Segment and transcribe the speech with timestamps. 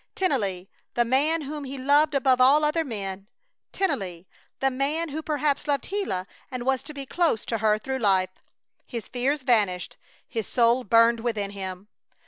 [0.15, 3.27] Tennelly, the man whom he loved above all other men!
[3.71, 4.25] Tennelly,
[4.59, 8.31] the man who perhaps loved Gila and was to be close to her through life!
[8.87, 9.97] His fears vanished.
[10.27, 11.87] His soul burned within him.